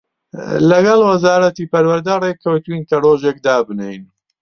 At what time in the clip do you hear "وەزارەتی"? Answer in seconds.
1.09-1.69